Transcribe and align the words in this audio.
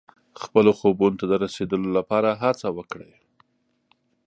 خپلو 0.43 0.71
خوبونو 0.79 1.17
ته 1.19 1.25
د 1.31 1.33
رسېدو 1.43 1.77
لپاره 1.97 2.29
هڅه 2.41 2.67
وکړئ. 2.77 3.13